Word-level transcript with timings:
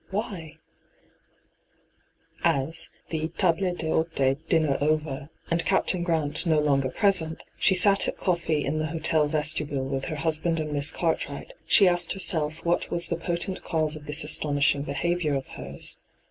Why? 0.09 0.57
As, 2.43 2.89
the 3.11 3.27
tahie 3.37 3.75
cChdte 3.75 4.39
dinner 4.49 4.75
over, 4.81 5.29
and 5.51 5.63
Captain 5.63 6.01
Grant 6.01 6.43
no 6.43 6.57
longer 6.59 6.89
present, 6.89 7.43
she 7.55 7.75
sat 7.75 8.07
at 8.07 8.17
coffee 8.17 8.65
in 8.65 8.79
the 8.79 8.87
hotel 8.87 9.27
vestibule 9.27 9.85
with 9.85 10.05
her 10.05 10.15
hus 10.15 10.39
band 10.39 10.59
and 10.59 10.73
Miss 10.73 10.91
Cartwright, 10.91 11.53
she 11.67 11.87
asked 11.87 12.13
herself 12.13 12.65
what 12.65 12.89
was 12.89 13.09
the 13.09 13.15
potent 13.15 13.61
cause 13.61 13.95
of 13.95 14.07
this 14.07 14.23
astonishing 14.23 14.81
behaviour 14.81 15.35
of 15.35 15.49
hers. 15.49 15.99